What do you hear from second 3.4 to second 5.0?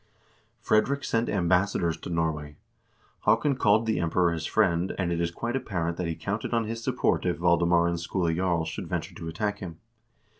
called the Emperor his friend,